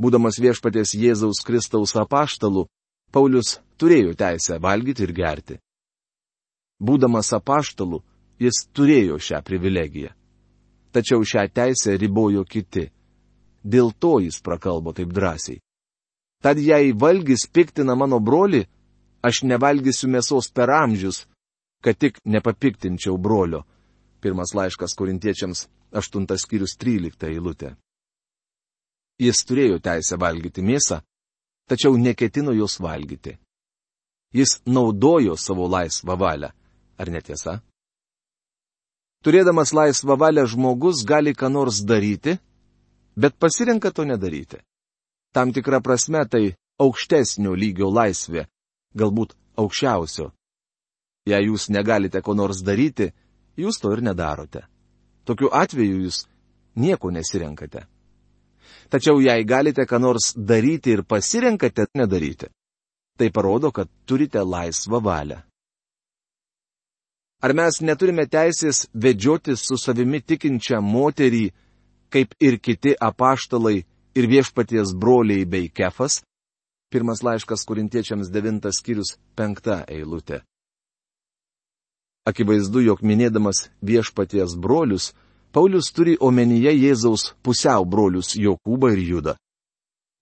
Būdamas 0.01 0.39
viešpatės 0.41 0.95
Jėzaus 0.97 1.43
Kristaus 1.45 1.93
apaštalu, 2.01 2.65
Paulius 3.13 3.59
turėjo 3.77 4.15
teisę 4.17 4.57
valgyti 4.57 5.05
ir 5.05 5.13
gerti. 5.13 5.59
Būdamas 6.81 7.35
apaštalu, 7.37 8.01
jis 8.41 8.63
turėjo 8.73 9.19
šią 9.21 9.43
privilegiją. 9.45 10.15
Tačiau 10.93 11.21
šią 11.21 11.45
teisę 11.53 11.99
ribojo 12.01 12.47
kiti. 12.49 12.89
Dėl 13.63 13.93
to 13.93 14.19
jis 14.25 14.41
prakalbo 14.41 14.95
taip 14.97 15.13
drąsiai. 15.13 15.61
Tad 16.43 16.59
jei 16.59 16.97
valgys 16.97 17.45
piktina 17.47 17.95
mano 17.95 18.19
broli, 18.21 18.65
aš 19.23 19.45
nevalgysiu 19.45 20.09
mėsos 20.11 20.49
per 20.51 20.73
amžius, 20.75 21.27
kad 21.85 22.01
tik 22.01 22.19
nepapiktinčiau 22.25 23.21
brolio. 23.21 23.63
Pirmas 24.23 24.55
laiškas 24.55 24.95
korintiečiams, 24.95 25.67
aštuntas 25.99 26.45
skyrius 26.47 26.77
trylikta 26.79 27.27
eilutė. 27.27 27.73
Jis 29.19 29.43
turėjo 29.47 29.81
teisę 29.83 30.19
valgyti 30.19 30.63
mėsą, 30.63 31.01
tačiau 31.69 31.99
neketino 31.99 32.55
jos 32.55 32.79
valgyti. 32.81 33.37
Jis 34.33 34.61
naudojo 34.67 35.37
savo 35.37 35.67
laisvą 35.69 36.17
valią. 36.19 36.51
Ar 36.99 37.11
netiesa? 37.11 37.59
Turėdamas 39.23 39.73
laisvą 39.75 40.17
valią 40.19 40.47
žmogus 40.51 41.05
gali 41.07 41.35
ką 41.35 41.51
nors 41.51 41.83
daryti, 41.87 42.39
bet 43.17 43.37
pasirenka 43.39 43.91
to 43.91 44.05
nedaryti. 44.05 44.59
Tam 45.35 45.53
tikra 45.53 45.81
prasme 45.81 46.25
tai 46.29 46.55
aukštesnio 46.79 47.55
lygio 47.55 47.91
laisvė, 47.91 48.47
galbūt 48.95 49.35
aukščiausio. 49.59 50.31
Jei 51.27 51.47
jūs 51.47 51.69
negalite 51.71 52.23
ko 52.23 52.35
nors 52.35 52.63
daryti, 52.67 53.13
jūs 53.57 53.81
to 53.83 53.93
ir 53.93 54.03
nedarote. 54.03 54.65
Tokiu 55.25 55.51
atveju 55.53 56.03
jūs 56.05 56.25
nieko 56.77 57.11
nesirenkate. 57.11 57.87
Tačiau 58.93 59.21
jei 59.21 59.45
galite 59.45 59.87
ką 59.89 60.01
nors 60.01 60.33
daryti 60.37 60.93
ir 60.93 61.05
pasirenkate 61.09 61.87
nedaryti, 61.97 62.49
tai 63.19 63.31
parodo, 63.31 63.73
kad 63.73 63.89
turite 64.07 64.43
laisvą 64.45 65.01
valią. 65.01 65.41
Ar 67.43 67.55
mes 67.59 67.81
neturime 67.83 68.29
teisės 68.31 68.87
vedžioti 68.95 69.57
su 69.59 69.77
savimi 69.81 70.21
tikinčią 70.23 70.79
moterį, 70.79 71.49
kaip 72.13 72.37
ir 72.39 72.59
kiti 72.63 72.93
apaštalai 73.01 73.81
ir 74.15 74.29
viešpaties 74.31 74.93
broliai 74.95 75.45
bei 75.45 75.69
kefas. 75.69 76.21
Pirmas 76.93 77.25
laiškas 77.25 77.65
korintiečiams 77.67 78.31
devintas 78.31 78.79
skyrius 78.79 79.17
penkta 79.35 79.83
eilutė. 79.89 80.43
Akivaizdu, 82.23 82.85
jog 82.87 83.01
minėdamas 83.03 83.67
viešpaties 83.83 84.55
brolius, 84.55 85.11
Paulius 85.53 85.91
turi 85.93 86.15
omenyje 86.21 86.71
Jėzaus 86.73 87.33
pusiau 87.43 87.85
brolius 87.85 88.37
Jokūbą 88.39 88.93
ir 88.95 89.03
Judą. 89.05 89.35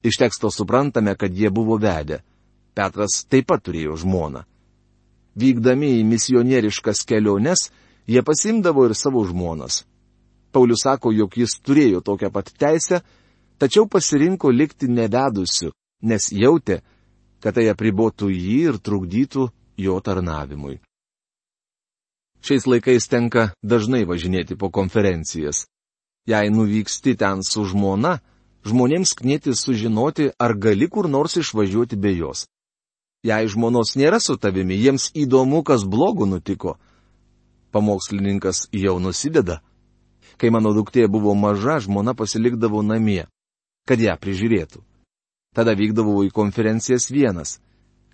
Iš 0.03 0.17
teksto 0.19 0.51
suprantame, 0.51 1.15
kad 1.15 1.37
jie 1.37 1.51
buvo 1.53 1.77
vedę. 1.79 2.23
Petras 2.75 3.21
taip 3.29 3.47
pat 3.53 3.63
turėjo 3.63 3.99
žmoną. 4.01 4.43
Vykdami 5.37 5.93
į 6.01 6.07
misionieriškas 6.09 7.05
keliones, 7.07 7.69
jie 8.09 8.25
pasimdavo 8.27 8.89
ir 8.89 8.97
savo 8.97 9.23
žmonas. 9.29 9.85
Paulius 10.51 10.83
sako, 10.89 11.13
jog 11.13 11.37
jis 11.37 11.61
turėjo 11.63 12.01
tokią 12.03 12.33
pat 12.35 12.51
teisę, 12.59 13.05
tačiau 13.61 13.87
pasirinko 13.87 14.51
likti 14.51 14.89
nevedusiu, 14.89 15.71
nes 16.03 16.33
jautė, 16.33 16.81
kad 17.45 17.55
tai 17.55 17.69
apribotų 17.71 18.33
jį 18.33 18.63
ir 18.73 18.81
trukdytų 18.83 19.51
jo 19.79 20.01
tarnavimui. 20.01 20.81
Šiais 22.41 22.65
laikais 22.67 23.09
tenka 23.09 23.51
dažnai 23.63 24.07
važinėti 24.09 24.57
po 24.57 24.71
konferencijas. 24.73 25.67
Jei 26.29 26.51
nuvyksti 26.53 27.17
ten 27.21 27.43
su 27.45 27.65
žmona, 27.69 28.21
žmonėms 28.65 29.13
knėti 29.19 29.55
sužinoti, 29.57 30.31
ar 30.39 30.55
gali 30.57 30.89
kur 30.89 31.09
nors 31.09 31.37
išvažiuoti 31.37 31.97
be 31.97 32.15
jos. 32.17 32.47
Jei 33.25 33.49
žmonos 33.53 33.97
nėra 34.01 34.21
su 34.21 34.37
tavimi, 34.41 34.79
jiems 34.81 35.11
įdomu, 35.13 35.63
kas 35.65 35.85
blogo 35.85 36.25
nutiko. 36.25 36.79
Pamokslininkas 37.73 38.69
jau 38.73 38.97
nusideda. 38.99 39.61
Kai 40.41 40.49
mano 40.49 40.73
duktė 40.73 41.05
buvo 41.09 41.35
maža, 41.37 41.79
žmona 41.85 42.15
pasilikdavo 42.17 42.81
namie, 42.83 43.27
kad 43.85 44.01
ją 44.01 44.17
prižiūrėtų. 44.17 44.81
Tada 45.53 45.75
vykdavau 45.77 46.23
į 46.25 46.33
konferencijas 46.33 47.11
vienas. 47.13 47.59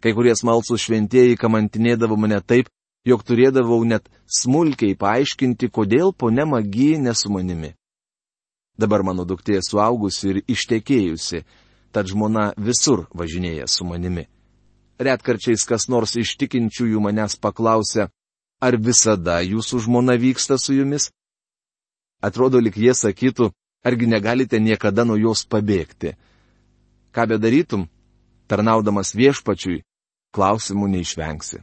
Kai 0.03 0.13
kurie 0.17 0.35
smalsų 0.35 0.79
šventieji 0.81 1.39
kamantinėdavo 1.39 2.17
mane 2.19 2.41
taip, 2.43 2.67
jog 3.07 3.23
turėdavau 3.23 3.85
net 3.87 4.09
smulkiai 4.27 4.97
paaiškinti, 4.99 5.71
kodėl 5.71 6.13
ponia 6.13 6.47
magija 6.47 6.99
nesu 6.99 7.31
manimi. 7.31 7.75
Dabar 8.77 9.05
mano 9.07 9.25
duktė 9.25 9.61
suaugusi 9.65 10.33
ir 10.33 10.41
ištekėjusi, 10.53 11.45
tad 11.95 12.11
žmona 12.11 12.51
visur 12.59 13.07
važinėja 13.15 13.69
su 13.71 13.87
manimi. 13.89 14.27
Retkarčiais 15.01 15.65
kas 15.69 15.89
nors 15.93 16.17
iš 16.17 16.35
tikinčiųjų 16.41 17.01
manęs 17.05 17.37
paklausia, 17.41 18.11
ar 18.61 18.77
visada 18.77 19.39
jūsų 19.45 19.81
žmona 19.87 20.17
vyksta 20.21 20.59
su 20.59 20.77
jumis? 20.77 21.11
Atrodo, 22.25 22.61
lik 22.61 22.77
jie 22.81 22.95
sakytų, 22.97 23.51
argi 23.85 24.09
negalite 24.09 24.61
niekada 24.61 25.05
nuo 25.05 25.17
jos 25.21 25.45
pabėgti. 25.47 26.17
Ką 27.15 27.29
bedarytum, 27.33 27.87
tarnaudamas 28.49 29.15
viešpačiui, 29.17 29.85
klausimų 30.37 30.89
neišvengsi. 30.97 31.63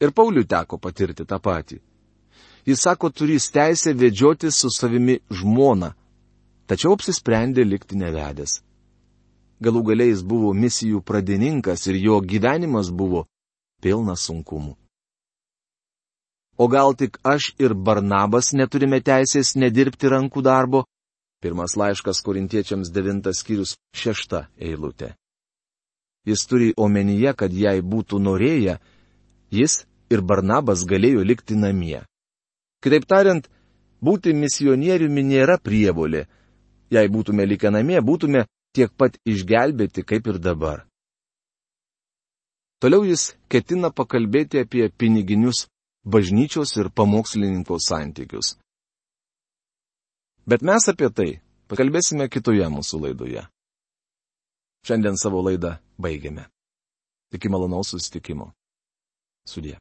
Ir 0.00 0.10
Pauliui 0.10 0.46
teko 0.46 0.78
patirti 0.78 1.26
tą 1.26 1.38
patį. 1.38 1.78
Jis 2.66 2.80
sako, 2.80 3.10
turys 3.10 3.50
teisę 3.52 3.92
vedžioti 3.94 4.50
su 4.50 4.70
savimi 4.72 5.18
žmoną, 5.30 5.92
tačiau 6.66 6.94
apsisprendė 6.96 7.64
likti 7.68 7.98
nevedęs. 8.00 8.62
Galų 9.62 9.82
galiais 9.90 10.22
buvo 10.24 10.52
misijų 10.56 11.02
pradininkas 11.04 11.86
ir 11.86 12.00
jo 12.00 12.18
gyvenimas 12.20 12.90
buvo 12.90 13.26
pilnas 13.84 14.24
sunkumų. 14.26 14.74
O 16.56 16.68
gal 16.68 16.94
tik 16.94 17.18
aš 17.22 17.52
ir 17.58 17.74
Barnabas 17.74 18.52
neturime 18.54 19.00
teisės 19.02 19.54
nedirbti 19.58 20.10
rankų 20.10 20.42
darbo? 20.42 20.84
Pirmas 21.42 21.74
laiškas 21.76 22.22
korintiečiams 22.24 22.90
devintas 22.94 23.42
skyrius 23.42 23.74
šešta 23.94 24.46
eilutė. 24.56 25.14
Jis 26.24 26.46
turi 26.48 26.70
omenyje, 26.76 27.34
kad 27.36 27.52
jei 27.52 27.82
būtų 27.82 28.20
norėję, 28.22 28.78
jis 29.54 29.84
ir 30.12 30.22
Barnabas 30.22 30.84
galėjo 30.88 31.24
likti 31.24 31.56
namie. 31.56 32.02
Kitaip 32.84 33.06
tariant, 33.08 33.46
būti 34.04 34.34
misionieriumi 34.36 35.22
nėra 35.24 35.58
prievolė. 35.58 36.26
Jei 36.92 37.08
būtume 37.08 37.46
likę 37.48 37.70
namie, 37.72 38.00
būtume 38.00 38.44
tiek 38.76 38.92
pat 38.92 39.16
išgelbėti 39.24 40.04
kaip 40.04 40.26
ir 40.28 40.38
dabar. 40.38 40.84
Toliau 42.82 43.06
jis 43.08 43.32
ketina 43.48 43.88
pakalbėti 43.90 44.60
apie 44.60 44.90
piniginius 44.90 45.64
bažnyčios 46.04 46.76
ir 46.76 46.90
pamokslininko 46.90 47.78
santykius. 47.80 48.58
Bet 50.44 50.60
mes 50.60 50.84
apie 50.92 51.08
tai 51.08 51.30
pakalbėsime 51.72 52.28
kitoje 52.28 52.66
mūsų 52.68 53.00
laidoje. 53.06 53.46
Šiandien 54.84 55.16
savo 55.16 55.40
laidą 55.40 55.78
baigiame. 55.96 56.44
Iki 57.32 57.48
malonaus 57.48 57.94
susitikimo. 57.94 58.52
Suriye 59.44 59.78